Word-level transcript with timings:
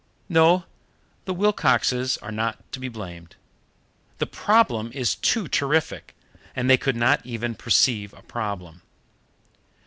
No; 0.29 0.63
the 1.25 1.33
Wilcoxes 1.35 2.17
are 2.23 2.31
not 2.31 2.71
to 2.71 2.79
be 2.79 2.89
blamed. 2.89 3.35
The 4.17 4.25
problem 4.25 4.91
is 4.93 5.13
too 5.13 5.47
terrific, 5.47 6.15
and 6.55 6.67
they 6.67 6.75
could 6.75 6.95
not 6.95 7.23
even 7.23 7.53
perceive 7.53 8.11
a 8.15 8.23
problem. 8.23 8.81